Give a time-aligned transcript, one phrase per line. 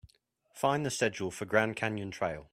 [0.55, 2.49] Find the schedule for Grand Canyon Trail.